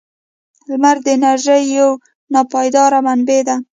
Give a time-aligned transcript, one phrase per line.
[0.69, 1.89] •لمر د انرژۍ یو
[2.33, 3.55] ناپایدار منبع دی.